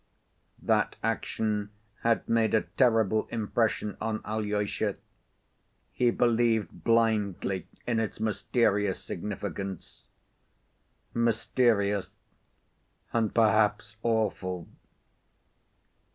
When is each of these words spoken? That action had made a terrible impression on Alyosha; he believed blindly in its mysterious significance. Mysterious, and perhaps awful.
That 0.63 0.95
action 1.03 1.69
had 2.01 2.27
made 2.27 2.55
a 2.55 2.63
terrible 2.63 3.27
impression 3.27 3.97
on 4.01 4.21
Alyosha; 4.25 4.95
he 5.91 6.09
believed 6.09 6.83
blindly 6.83 7.67
in 7.85 7.99
its 7.99 8.19
mysterious 8.19 8.99
significance. 9.03 10.07
Mysterious, 11.13 12.17
and 13.13 13.31
perhaps 13.35 13.97
awful. 14.01 14.67